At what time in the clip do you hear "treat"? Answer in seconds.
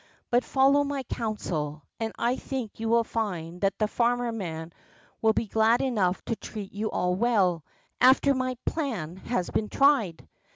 6.35-6.71